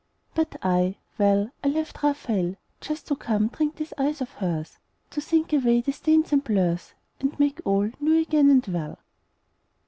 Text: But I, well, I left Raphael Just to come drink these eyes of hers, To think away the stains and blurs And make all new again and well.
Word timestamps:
But 0.33 0.55
I, 0.63 0.95
well, 1.19 1.51
I 1.63 1.67
left 1.67 2.01
Raphael 2.01 2.55
Just 2.79 3.05
to 3.09 3.15
come 3.15 3.49
drink 3.49 3.75
these 3.75 3.93
eyes 3.99 4.19
of 4.19 4.31
hers, 4.31 4.79
To 5.11 5.21
think 5.21 5.53
away 5.53 5.81
the 5.81 5.91
stains 5.93 6.33
and 6.33 6.43
blurs 6.43 6.95
And 7.19 7.37
make 7.39 7.61
all 7.65 7.91
new 7.99 8.19
again 8.19 8.49
and 8.49 8.65
well. 8.65 8.97